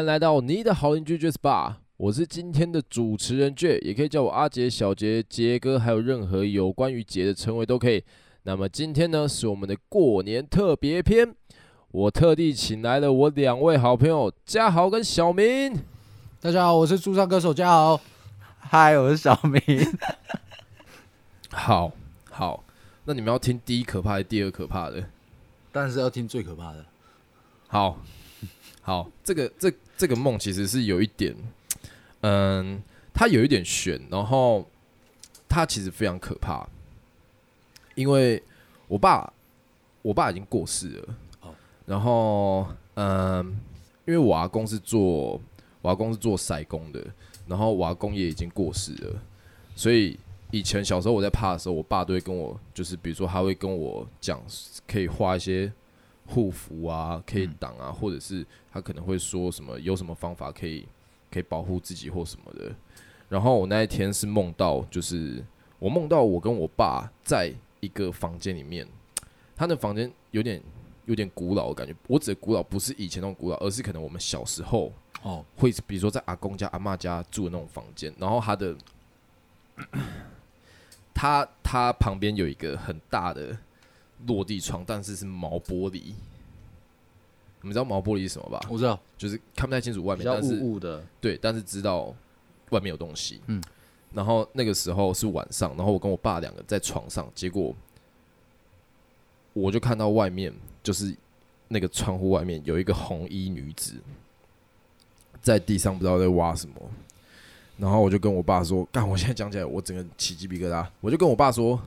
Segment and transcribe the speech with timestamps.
[0.00, 8.02] 欢迎来到你的好邻居杰斯霸，我是今天的主持人杰，也可以叫我阿杰、小杰、杰哥，还有任何有关于杰的称谓都可以。
[8.44, 11.34] 那么今天呢，是我们的过年特别篇，
[11.90, 15.78] 我特地请来了我两位好朋友嘉豪跟小明。
[16.40, 18.00] 大家好，我是驻唱歌手嘉豪。
[18.58, 19.60] 嗨，我是小明。
[21.50, 21.92] 好
[22.30, 22.64] 好，
[23.04, 25.04] 那你们要听第一可怕还是第二可怕的？
[25.70, 26.86] 当然是要听最可怕的。
[27.68, 27.98] 好。
[28.82, 29.70] 好，这个这
[30.00, 31.36] 这个梦其实是有一点，
[32.22, 32.82] 嗯，
[33.12, 34.66] 它有一点悬，然后
[35.46, 36.66] 它其实非常可怕，
[37.94, 38.42] 因为
[38.88, 39.30] 我爸
[40.00, 41.14] 我爸已经过世了，
[41.84, 43.44] 然后嗯，
[44.06, 45.38] 因为我阿公是做
[45.82, 47.06] 我阿公是做筛工的，
[47.46, 49.20] 然后我阿公也已经过世了，
[49.76, 50.18] 所以
[50.50, 54.42] 以前小时候我在怕的时候，我爸都会跟我，就是比如说他会跟我讲，
[54.88, 55.70] 可以画一些。
[56.30, 60.86] 护符啊，可以挡啊，或者是他可能会说什么，有什么方法可以
[61.30, 62.72] 可以保护自己或什么的。
[63.28, 65.44] 然后我那一天是梦到，就是
[65.78, 68.86] 我梦到我跟我爸在一个房间里面，
[69.56, 70.62] 他的房间有点
[71.06, 71.94] 有点古老的感觉。
[72.06, 74.92] 我指的古老不是以前那种古老，而是可能我们小时候
[75.22, 78.14] 哦会，比如说在阿公家、阿嬷家住的那种房间。
[78.18, 78.76] 然后他的
[81.12, 83.58] 他他旁边有一个很大的。
[84.26, 86.12] 落地窗，但是是毛玻璃。
[87.62, 88.58] 你们知道毛玻璃是什么吧？
[88.70, 91.04] 我知道，就是看不太清楚外面，但是雾雾的。
[91.20, 92.14] 对，但是知道
[92.70, 93.40] 外面有东西。
[93.48, 93.62] 嗯。
[94.14, 97.74] 然后那个时候是晚上，然后我跟我爸两个在床上，结果
[99.52, 101.14] 我就看到外面，就是
[101.68, 103.94] 那个窗户外面有一个红衣女子
[105.42, 106.74] 在地上，不知道在挖什么。
[107.76, 111.80] 然后我就跟我爸说：“干，我现在讲起来，我整个起鸡皮疙瘩。”我就跟我爸说。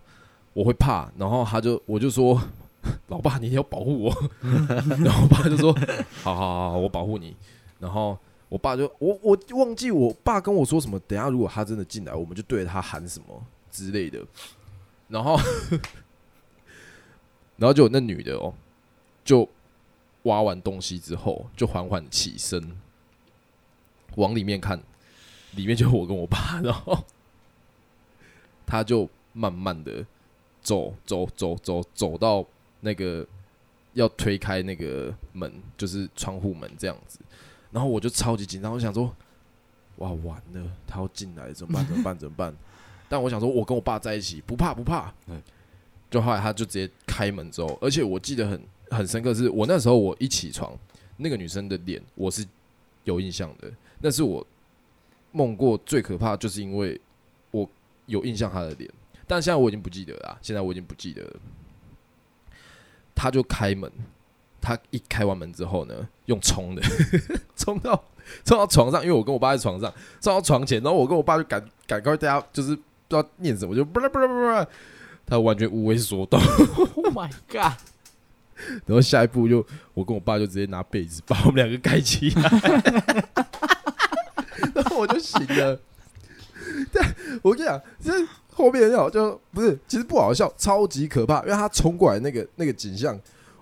[0.54, 2.40] 我会怕，然后他就我就说，
[3.08, 4.30] 老爸，你一定要保护我。
[5.04, 5.74] 然后我爸就说，
[6.22, 7.36] 好好好，我保护你。
[7.80, 8.18] 然后
[8.50, 14.24] 我爸就我我忘记我爸跟我说什么，等下如果他真的进来，我们就对着他喊什么之类的。
[15.08, 15.38] 然后，
[17.58, 18.54] 然后就有那女的哦，
[19.26, 19.48] 就
[20.24, 22.78] 挖完东西之后，就缓缓起身
[24.16, 24.80] 往里面看，
[25.56, 27.04] 里面就我跟我爸，然后
[28.66, 30.06] 他就慢慢的。
[30.64, 32.46] 走走走走走到
[32.82, 33.26] 那个
[33.94, 37.20] 要推开那个门，就是窗户门这样子，
[37.72, 39.14] 然后我就超级紧张，我想说，
[39.98, 41.86] 哇，完了，他要进来怎么办？
[41.86, 42.18] 怎么办？
[42.18, 42.56] 怎么办？
[43.08, 45.14] 但我想说，我跟我爸在一起，不怕不怕。
[46.10, 50.76] 就后来他就直接开门之后，而且我记得很很深刻，是我那时候我一起床，
[51.18, 52.46] 那个女生的脸我是
[53.04, 54.46] 有印象的，那是我
[55.32, 57.00] 梦过最可怕，就是因为
[57.52, 57.70] 我
[58.06, 58.90] 有印象她的脸。
[59.28, 61.34] 但现在我已经不记得了，现在我已经不记得了。
[63.16, 63.90] 他就开门，
[64.60, 65.94] 他一开完门之后呢，
[66.26, 66.82] 用冲的
[67.56, 68.04] 冲到
[68.44, 74.68] 冲到床上，因为我跟我爸在床上，冲到床前，然后我跟我爸就赶赶快大家就是不知道念什么，就不啦不啦不啦，
[75.26, 76.40] 他完全无为所动。
[76.96, 77.74] Oh my god！
[78.86, 82.44] 然后下一步就我跟我爸就直接拿被子把我们两个盖起来，
[84.74, 85.80] 然后我就醒了。
[86.92, 88.12] 但我跟你讲，这。
[88.56, 93.20] 后面要就不是，其实不好笑，超级可怕，因为他冲过来那个那个景象，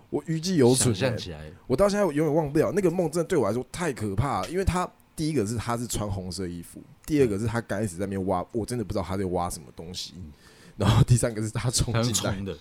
[0.10, 0.94] 我余悸犹存。
[0.94, 4.50] 想起来，我到现在我永远忘不了那个梦，真的对我来说太可怕了。
[4.50, 10.14] 因为他第一个是他是穿红色衣服，第二个是他刚开始在那边挖，我真的不知道他在挖什么东西。
[10.78, 12.58] 然后第三个是他冲进来的，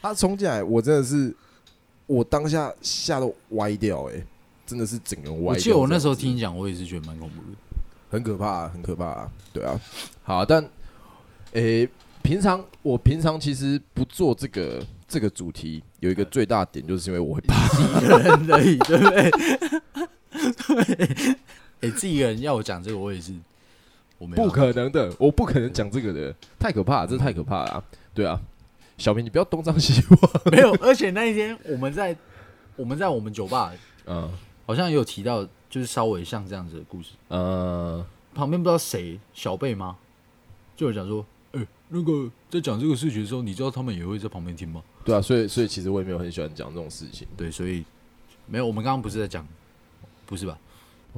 [0.00, 1.34] 他冲进来，我真的是
[2.06, 4.22] 我当下吓得歪掉，哎，
[4.66, 5.46] 真的是整个歪掉。
[5.46, 7.58] 我记得我那时候听你讲，我也是觉得蛮恐怖的，
[8.08, 9.78] 很可怕，很可怕，对啊。
[10.22, 10.66] 好，但。
[11.52, 11.88] 诶、欸，
[12.22, 19.30] 平常我平常其实不做这个这个主题，有一个最大点就是因为我会怕一个人而已，对不对？
[20.84, 21.06] 对，
[21.80, 23.32] 诶、欸，自己一个人要我讲这个，我也是，
[24.18, 27.84] 我没，不可能的，我不可能讲这个的，太可怕了，这太可怕了啊！
[28.12, 28.38] 对啊，
[28.98, 30.42] 小明，你不要东张西望。
[30.50, 32.14] 没有，而且那一天我们在
[32.76, 33.72] 我们在我们酒吧，
[34.06, 34.30] 嗯，
[34.66, 38.04] 好像也有提到，就是稍微像这样子的故事，嗯，
[38.34, 39.96] 旁边不知道谁小贝吗？
[40.76, 41.24] 就有讲说。
[41.88, 44.82] 那个在讲这个事情的时候，你知道他们也会在旁边听吗？
[45.04, 47.26] 对啊，所以所以其实我也没有很喜欢讲这种事情。
[47.36, 47.84] 对，所以
[48.46, 48.66] 没有。
[48.66, 49.46] 我们刚刚不是在讲，
[50.26, 50.58] 不是吧？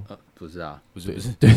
[0.08, 1.32] 呃，不是啊，不是不是。
[1.40, 1.50] 对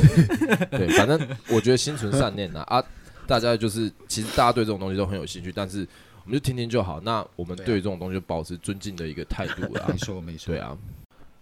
[0.71, 1.19] 对，反正
[1.49, 2.83] 我觉得心存善念啊啊，
[3.27, 5.87] 大家就是其实大家对这种东西都很有兴趣，但是
[6.23, 6.99] 我们就听听就好。
[7.01, 9.85] 那我们对于这种东西就保持尊敬的一个态度啦。
[9.89, 10.53] 没错没错。
[10.53, 10.77] 对啊。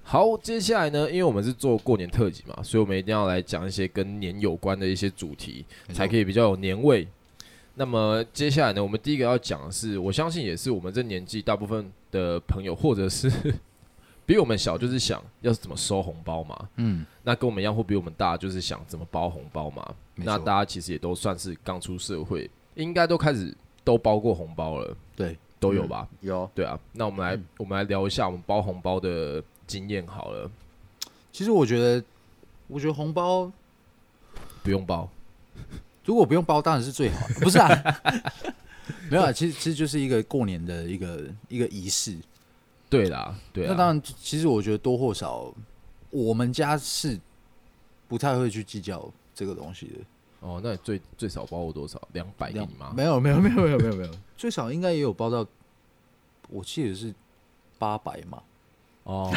[0.01, 5.63] 好，接下来呢，因为我们是做过年特辑嘛，所以我们一定要来讲一些跟年有关的一些主题，
[5.94, 7.07] 才可以比较有年味。
[7.80, 13.31] 那么接下来呢，我们第一个要讲的是，我相信也是我们这年纪大部分的朋友，或者是
[14.28, 19.96] 比我们小就是想要怎么收红包嘛，嗯，那跟我们一样或比我们大就是想怎么包红包嘛。
[20.16, 23.56] 那大家其实也都算是刚出社会，应该都开始
[23.86, 26.06] 都包过红包了，对，都有吧？
[26.20, 26.78] 嗯、有，对啊。
[26.92, 30.52] 那我们来、嗯、我们来聊一下我们包红包的经验好了。
[31.32, 32.04] 其实我觉得，
[32.68, 33.50] 我觉得红包
[34.64, 35.10] 不用包，
[36.10, 37.70] 如果不用包当然是最好的， 不是啊？
[39.12, 42.18] 没有啊，其实其实就是一个过年的一个一个仪式。
[42.90, 43.68] 对啦，对啊。
[43.70, 45.54] 那当然，其实我觉得多或少，
[46.10, 47.20] 我们家是
[48.08, 49.94] 不太会去计较这个东西的。
[50.40, 52.02] 哦，那你最最少包过多少？
[52.14, 52.92] 两百给你吗？
[52.98, 54.12] 没有，没有，没有，没有，没有，没有。
[54.36, 55.46] 最少应该也有包到，
[56.50, 57.14] 我记得是
[57.78, 58.42] 八百嘛。
[59.04, 59.32] 哦，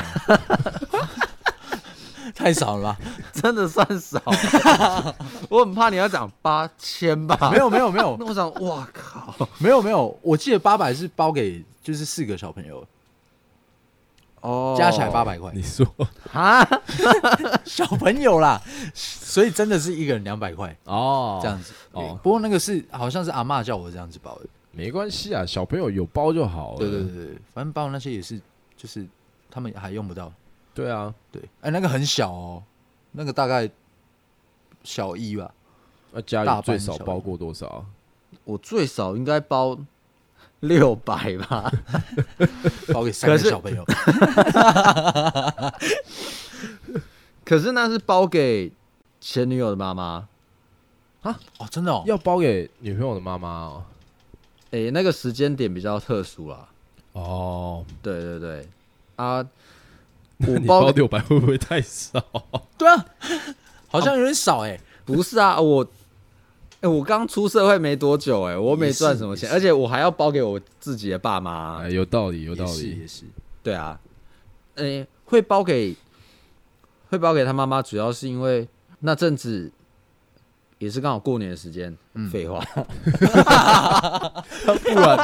[2.34, 2.98] 太少了吧？
[3.32, 4.20] 真的算少。
[5.48, 7.50] 我很怕你要讲八千吧？
[7.50, 8.16] 没有，没有，没有。
[8.18, 10.18] 那我想，哇靠，没有，没有。
[10.22, 12.86] 我记得八百是包给就是四个小朋友。
[14.40, 15.52] 哦，加起来八百块。
[15.54, 15.86] 你说
[16.32, 16.66] 啊，
[17.64, 18.60] 小朋友啦，
[18.92, 22.18] 所以真的是一个人两百块哦，这样子哦。
[22.22, 26.78] 不过那个是好像是阿嬷叫我这样子包的，没关系啊，小朋友有包就好了。
[26.78, 28.40] 对对对，反正包那些也是，
[28.76, 29.06] 就是
[29.48, 30.32] 他们还用不到。
[30.74, 32.62] 对啊，对，哎，那个很小哦，
[33.12, 33.70] 那个大概
[34.84, 35.52] 小一吧。
[36.12, 37.84] 那家里最少包过多少？
[38.44, 39.78] 我最少应该包。
[40.62, 41.68] 六百吧，
[42.94, 43.84] 包给三个小朋友。
[47.44, 48.70] 可是那是包给
[49.20, 50.28] 前女友的妈妈
[51.22, 51.36] 啊？
[51.58, 53.84] 哦，真的哦，要包给女朋友的妈妈哦。
[54.70, 56.68] 哎，那个时间点比较特殊啦。
[57.14, 58.68] 哦，对对对，
[59.16, 59.44] 啊，
[60.48, 62.22] 我包六百会不会太少？
[62.76, 63.06] 对啊，
[63.88, 64.78] 好像有点少哎。
[65.04, 65.86] 不是啊，我。
[66.80, 71.78] 哎，我刚出社会没多久，哎，我没赚什么钱，而且我还要包给我自己的爸妈。
[71.80, 73.24] 哎，有道理，有道理，也是，也是，
[73.62, 74.00] 对啊。
[74.74, 75.94] 哎，会包给
[77.08, 78.66] 会包给他妈妈，主要是因为
[78.98, 79.70] 那阵子
[80.82, 81.96] 也是刚好过年的时间。
[82.28, 82.74] 废话， 不
[85.00, 85.16] 然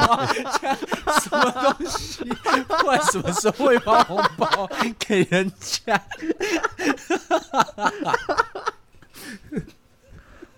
[1.19, 2.23] 什么东西？
[2.23, 4.47] 不然什么时候会发红包
[4.97, 6.01] 给人家？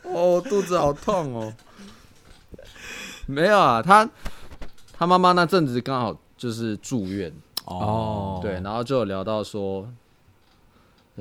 [0.03, 1.51] 哦，肚子好痛哦！
[3.25, 4.07] 没有啊，他
[4.93, 7.33] 他妈妈那阵子刚好就是住院
[7.65, 9.91] 哦，对，然后就有聊到说，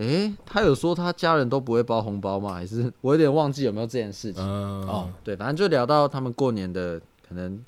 [0.01, 2.55] 诶，他有说他家人都不会包红包吗？
[2.55, 4.43] 还是我有点忘记有没有这件事情？
[4.43, 7.63] 嗯、哦，对，反正就聊到他们过年的可能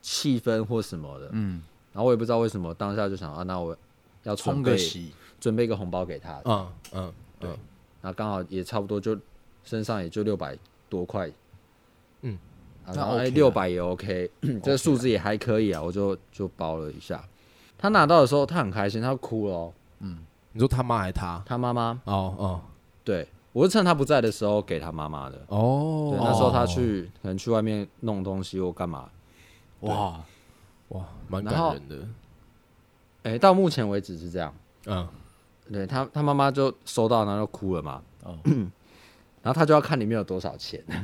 [0.00, 1.62] 气氛或什么的，嗯，
[1.92, 3.76] 然后我也不知道为什么当下就想啊，那我
[4.22, 4.76] 要准备
[5.40, 7.50] 准备一个红包给他，嗯嗯，对，
[8.00, 9.18] 然后刚好也差不多就。
[9.66, 10.54] 身上也就六百
[10.90, 11.26] 多块，
[12.20, 12.36] 嗯，
[12.92, 14.30] 然后哎六百也 OK，
[14.62, 17.26] 这个数字也还可以啊，我就就包了一下。
[17.78, 19.72] 他拿到的时候，他很开心，他哭了。
[20.00, 20.18] 嗯，
[20.54, 21.42] 你说他妈还是他？
[21.44, 22.00] 他妈妈。
[22.04, 22.60] 哦哦，
[23.02, 25.44] 对，我是趁他不在的时候给他妈妈的。
[25.48, 29.10] 哦，对，那时候他去可能去外面弄东西或干嘛。
[29.80, 30.20] 哇
[30.90, 32.06] 哇，蛮感人的。
[33.24, 34.54] 哎，到目前为止是这样。
[34.86, 35.08] 嗯，
[35.72, 38.00] 对他他妈妈就收到，然后就哭了嘛。
[38.22, 38.38] 哦。
[39.42, 40.82] 然后他就要看里面有多少钱，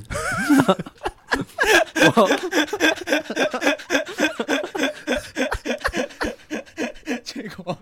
[7.23, 7.77] 结果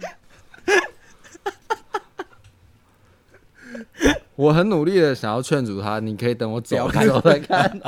[4.34, 7.80] 我很努力的想要劝阻他，你可以等我走开走再看，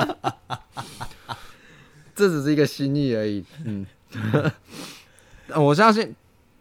[2.15, 3.45] 这只是一个心意而已。
[3.65, 3.85] 嗯，
[5.57, 6.15] 我相信，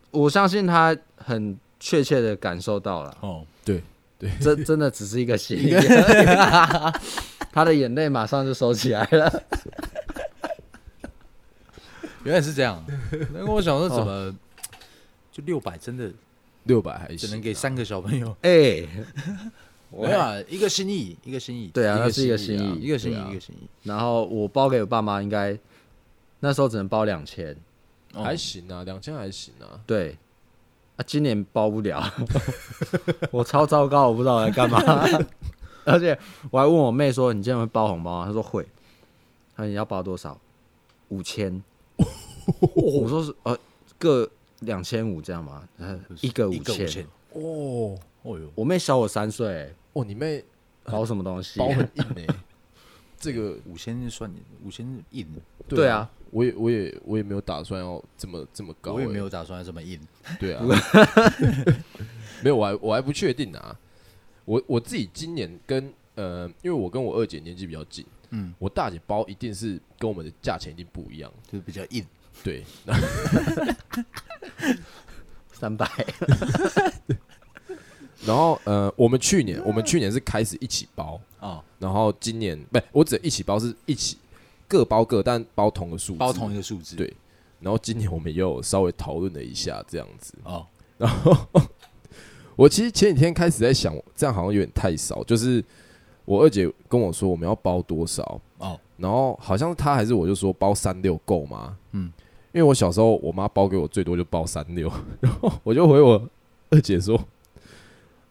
[0.10, 3.16] 我相信他很确切的感受到了。
[3.22, 3.84] 哦，对。
[4.18, 5.72] 对，这真的只是一个心意，
[7.54, 9.44] 他的眼泪马上就收起来了。
[12.26, 12.84] 原来是这样，
[13.34, 14.36] 那我想说怎么、哦、
[15.32, 15.78] 就六百？
[15.78, 16.12] 真的
[16.64, 18.36] 六百还只能给三个小朋友？
[18.42, 18.90] 哎、欸，
[19.92, 21.68] 没有啊，一个心意，一个心意。
[21.68, 23.68] 对啊，那是一个心意，一个心意，一个心意。
[23.84, 25.58] 然后我包给我爸妈，应该
[26.40, 27.56] 那时候只能包两千，
[28.14, 29.80] 还行啊，两千还行啊。
[29.86, 30.18] 对。
[30.96, 32.04] 啊，今年包不了，
[33.32, 34.84] 我超糟糕，我不知道我在干嘛。
[35.86, 36.18] 而且
[36.52, 38.64] 我还问我妹说：“你今天会包红包吗？”她说会。
[39.56, 40.38] 她说：“你要包多少？”
[41.08, 41.64] 五千。
[42.76, 43.58] 我说是呃，
[43.98, 44.30] 各
[44.60, 45.64] 两千五这样吗？
[46.20, 47.08] 一个五千。
[47.32, 49.74] 哦，哦哟，我妹小我三岁。
[49.94, 50.44] 哦，你妹
[50.84, 51.60] 包什么东西？
[51.60, 52.26] 包很硬哎。
[53.20, 54.34] 这个五千算
[54.64, 55.28] 五千硬。
[55.68, 56.10] 对啊。
[56.32, 60.00] 我也我也我也没有打算要这么这么高，我也没有打算要这么硬。
[60.40, 60.64] 对啊，
[62.44, 63.76] 没有，我还我还不确定啊。
[64.46, 72.06] 我我自己今年跟呃，因为我跟我二姐年纪比较近，嗯，我大姐包一定是跟我们的价钱一定不一样，就是比较硬。
[72.44, 72.64] 对，
[75.52, 75.88] 三百。
[78.26, 84.18] 然后呃，我们去年我们去年是开始一起包啊，然后今年不，我只一起包是一起
[84.68, 86.96] 各包各，但包同个数字，包同一个数字。
[86.96, 87.14] 对。
[87.62, 90.66] 然后今年我们又稍微讨论了一下这样子哦，
[90.98, 91.36] 然后
[92.56, 95.22] 我其实前几天开始在想，这样好像有点太少。
[95.26, 95.62] 就是
[96.24, 101.76] 我二姐跟我说我们要包多少哦，然后好像她还是我就说包三六够吗？
[101.92, 102.12] 嗯，
[102.54, 106.30] 因为我小时候我妈包给我最多就包三六， 然后我就回我
[106.70, 107.20] 二姐说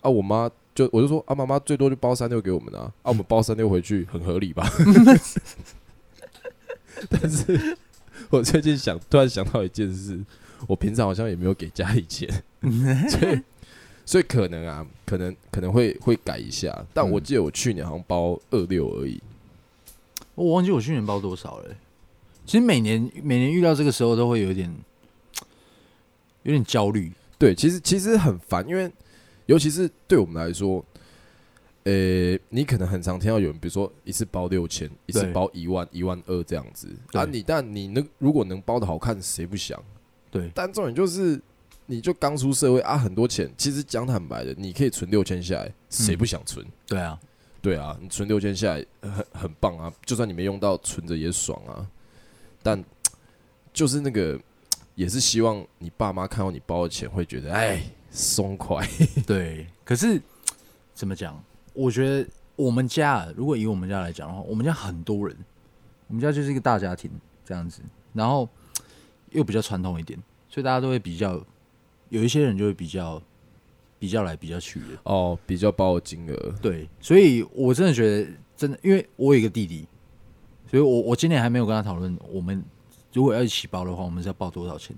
[0.08, 4.68] 啊，我妈就我就说啊，妈妈最多就包三六给我们啊，啊，我们包三六回去很合理吧？
[7.10, 7.76] 但是。
[8.30, 10.22] 我最近想，突然想到一件事，
[10.66, 12.28] 我平常好像也没有给家里钱，
[13.08, 13.40] 所以
[14.04, 16.84] 所以可能啊，可能可能会会改一下。
[16.92, 19.18] 但我记得我去年好像包二六而已，
[20.34, 21.74] 我忘记我去年包多少了。
[22.44, 24.70] 其实每年每年遇到这个时候都会有点
[26.42, 27.10] 有点焦虑。
[27.38, 28.90] 对，其实其实很烦，因为
[29.48, 30.84] 尤其是对我们来说。
[31.84, 37.38] 呃、欸，你可能很常听到有人，比如说一次包六千，一次包一万、一万二这样子啊你。
[37.38, 39.82] 你但你能如果能包的好看，谁不想？
[40.30, 40.50] 对。
[40.54, 41.40] 但重点就是，
[41.86, 43.50] 你就刚出社会啊，很多钱。
[43.56, 46.62] 其实讲坦白的，你可以存六千下来，谁不想存？
[46.66, 47.20] 嗯、对啊，
[47.62, 49.90] 对啊，你存六千下来很很棒啊。
[50.04, 51.88] 就算你没用到，存着也爽啊。
[52.62, 52.84] 但
[53.72, 54.38] 就是那个，
[54.94, 58.86] 也是希望你爸妈看到你包的钱，会觉得哎松快。
[59.26, 60.20] 对，可是
[60.94, 61.42] 怎么讲？
[61.74, 65.36] 我觉得我们家，如果以我们家来讲的话，我们家很多人，
[66.08, 67.10] 我们家就是一个大家庭
[67.44, 68.48] 这样子，然后
[69.30, 71.40] 又比较传统一点，所以大家都会比较，
[72.08, 73.22] 有一些人就会比较
[73.98, 76.54] 比较来比较去的哦，比较包的金额。
[76.60, 79.86] 对，所以我真的觉得，真的，因为我有一个弟弟，
[80.68, 82.64] 所以我我今年还没有跟他讨论，我们
[83.12, 84.96] 如果要一起包的话，我们是要包多少钱，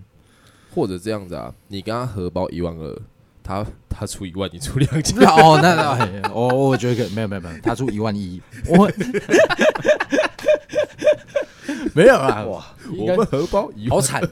[0.74, 3.02] 或者这样子啊，你跟他合包一万二。
[3.42, 5.18] 他他出一万，你出两千。
[5.26, 8.88] 哦，那那我我觉得可没有没有没有，他出一万一， 我
[11.94, 12.44] 没有啊。
[12.44, 12.64] 哇，
[12.96, 14.22] 我们荷包一万，好惨。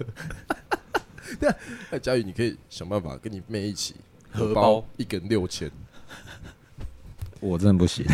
[1.90, 3.96] 那佳宇，你可以想办法跟你妹一起
[4.30, 5.68] 荷包一根六千。
[7.40, 8.04] 我真的不行，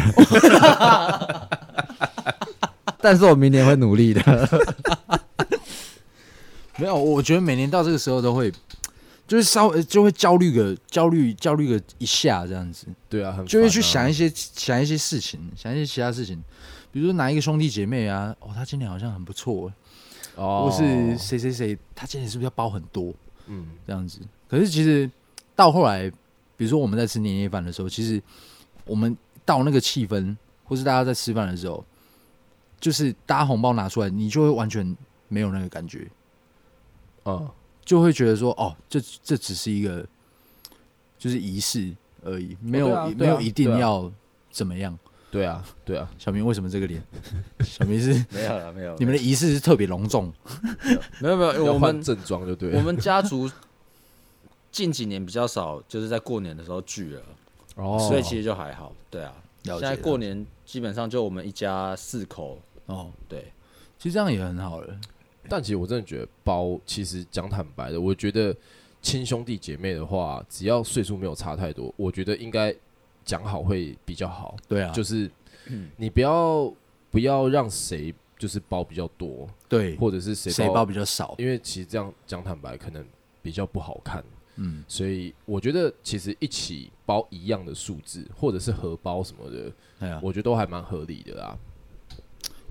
[3.01, 4.23] 但是我明年会努力的。
[6.79, 8.53] 没有，我觉得每年到这个时候都会。
[9.27, 16.39] 就是稍微就会焦虑个焦虑焦虑个一下这样子，对啊，就会去想一些想一些事情，想一些其他事情，
[16.93, 19.73] 比如说哪一个兄弟姐妹啊，哦，他今年好像很不错，
[20.35, 23.15] 哦，或是谁谁谁，他今年是不是要包很多？
[23.47, 24.21] 嗯，这样子。
[24.47, 25.11] 可是其实
[25.57, 26.11] 到后来，
[26.59, 28.23] 比如说我们在吃年夜饭的时候，其实
[28.85, 29.17] 我们
[29.47, 31.83] 到那个气氛，或是大家在吃饭的时候，
[32.79, 34.95] 就是大家红包拿出来，你就会完全
[35.29, 36.07] 没有那个感觉，
[37.25, 37.53] 啊。
[37.85, 40.07] 就会觉得说，哦，这这只是一个，
[41.19, 44.11] 就是仪式而已，没有、哦啊啊、没有一定要
[44.51, 44.99] 怎么样。
[45.31, 46.11] 对啊，对啊。
[46.17, 47.03] 小明为什么这个脸？
[47.63, 48.97] 小明是 没有了，没有。
[48.97, 50.33] 你们的仪式是特别隆重？
[51.21, 52.73] 没有没有，没有我们正装就对。
[52.73, 53.51] 我们家族
[54.73, 57.23] 近几年比较少，就是在过年的时候聚了，
[57.75, 58.95] 哦，所以其实就还好。
[59.11, 62.59] 对啊，现在过年基本上就我们一家四口。
[62.87, 63.53] 哦，对，
[63.99, 64.99] 其实这样也很好了。
[65.49, 68.55] 但其实我真的觉得包，其实讲坦白的，我觉得
[69.03, 72.75] 亲兄弟姐妹的话，只要岁数没有差太多，我觉得应该
[73.25, 74.57] 讲好会比较好。
[74.67, 75.31] 对啊，就是
[75.97, 76.73] 你不要
[77.11, 83.05] 不要让谁就是包比较多，对，或者是谁谁包比较少，因为其实这样讲坦白可能
[83.43, 84.25] 比较不好看。
[84.57, 91.59] 嗯，所以我觉得其实一起包一样的数字，或者是合包什么的，哎呀，我觉得都还蛮合理的啦。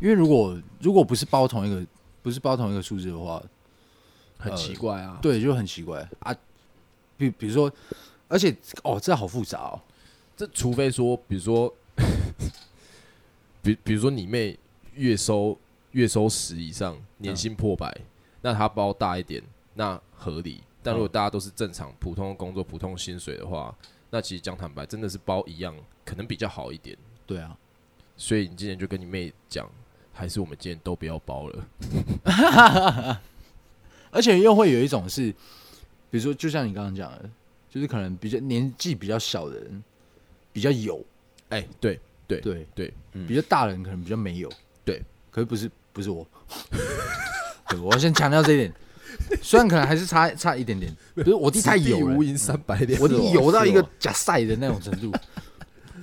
[0.02, 1.86] 因为如果如果不是包同一个。
[2.24, 3.44] 不是包同一个数字的话，
[4.40, 5.12] 很奇怪啊。
[5.16, 6.36] 呃、对，就很奇怪啊。
[7.18, 7.72] 比比如说，
[8.28, 9.80] 而且哦，这好复杂哦。
[10.36, 11.72] 这除非说，比如说，
[13.62, 14.58] 比比如说你妹
[14.96, 15.56] 月收
[15.92, 18.06] 月收十以上，年薪破百，嗯、
[18.42, 19.44] 那她包大一点，
[19.76, 20.64] 那合理。
[20.82, 23.74] 但如果大家都是正常普通的工作、普通薪水的话，
[24.10, 26.98] 那其实讲坦白，真的是包一样，可能比较好一点。
[27.28, 27.56] 对啊，
[28.18, 29.70] 所以你今天就跟你妹讲。
[30.14, 31.68] 还是我们今天都不要包了，
[34.12, 35.32] 而且又会有一种是，
[36.10, 37.30] 比如说，就像你刚刚讲的，
[37.70, 39.84] 就是可能比较年纪比较小的人
[40.54, 41.04] 比较有，
[41.50, 42.40] 哎、欸，对对。
[42.40, 42.92] 对对，
[43.28, 44.50] 比较大人可能比较没有，
[44.84, 46.26] 对，可是不是不是我，
[47.70, 48.74] 对，我要先强调这一点，
[49.40, 55.12] 虽然可能还是差差一点点，不是我弟太油了， 无银三百两，我弟有到一个假赛的那种程度。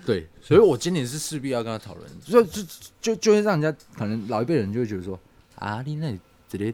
[0.05, 2.63] 对，所以我今年是势必要跟他讨论，就就
[3.01, 5.19] 就就会让人家可能老一辈人就会觉得说
[5.57, 6.11] 啊，你那
[6.49, 6.73] 直接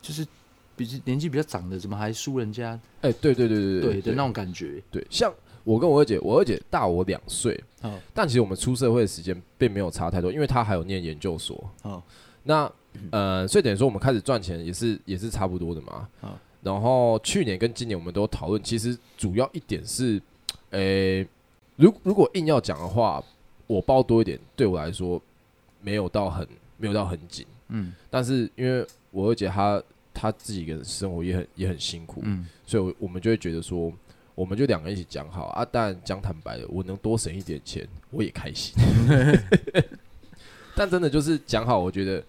[0.00, 0.26] 就是
[0.76, 2.78] 比年纪比较长的，怎么还输人家？
[3.02, 4.82] 哎，对对对对对的那种感觉。
[4.90, 5.32] 对，像
[5.64, 7.62] 我跟我二姐，我二姐大我两岁，
[8.14, 11.70] 但其实我们出社会的时间并没有差太多，因为她还有念研究所。
[12.44, 12.72] 那
[13.10, 16.08] 呃，所以等于说我们开始赚钱也是也是差不多的嘛。
[16.62, 20.20] 然后去年跟今年我们都讨论，其实主要一点是，
[20.70, 21.26] 诶，
[21.80, 23.22] 如如果硬要讲的话，
[23.66, 25.20] 我包多一点，对我来说
[25.80, 26.46] 没有到很
[26.76, 27.46] 没有到很紧。
[27.68, 29.82] 嗯，但是因为我二姐她
[30.12, 33.90] 她自己个人生活也很也很辛苦，嗯，所以我们就会觉得说，
[34.34, 35.66] 我们就两个人一起讲好啊。
[35.72, 38.74] 但讲坦白的，我能多省一点钱，我也开心。
[40.76, 42.22] 但真的就是讲好，我觉得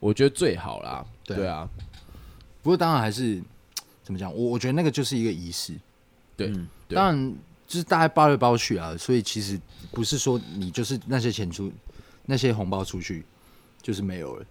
[0.00, 1.06] 我觉得最好啦。
[1.24, 1.68] 对，对啊，
[2.62, 3.40] 不过当然还是
[4.02, 5.74] 怎么讲，我我觉得那个就是一个仪式。
[6.36, 7.34] 对，嗯、对当然
[7.66, 11.70] 就是大概包来包去啊，所以其实不是说你就是那些钱出
[12.24, 13.24] 那些红包出去
[13.82, 14.46] 就是没有了。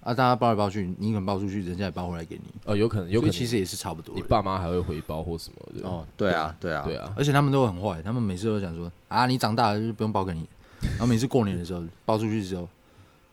[0.00, 0.14] 啊！
[0.14, 2.44] 大家包来包去，你可能包出去，人家也包回来给你。
[2.64, 4.14] 哦，有可能，有可能，其实也是差不多。
[4.14, 5.86] 你爸妈还会回包或什么的。
[5.86, 7.12] 哦，对啊，对啊，对啊。
[7.16, 10.48] 而且他们都很坏，他们每次都讲说：“啊，你长大了就不用包给你。”
[10.92, 12.66] 然后每次过年的时候包出去之后，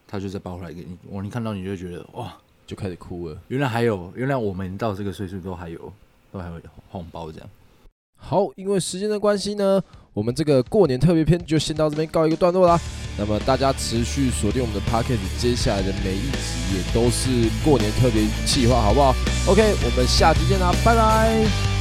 [0.08, 0.98] 他就再包回来给你。
[1.12, 3.40] 哇，你看到你就觉得哇，就开始哭了。
[3.48, 5.94] 原来还有，原来我们到这个岁数都还有，
[6.32, 7.50] 都还有红包这样。
[8.28, 9.80] 好，因为时间的关系呢，
[10.12, 12.80] 我们这个过年特别篇就先到这边告一个段落啦。
[13.20, 17.30] 那么大家持续锁定我们的 parket 接下来的每一集也都是
[17.64, 19.16] 过年特别计划，好不好
[19.48, 21.75] ？OK，我们下期见啦，拜拜。